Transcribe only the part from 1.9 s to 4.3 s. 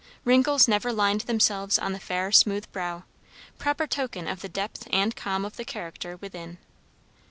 the fair smooth brow; proper token